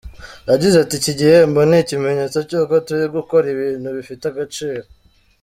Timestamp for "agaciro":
4.31-4.85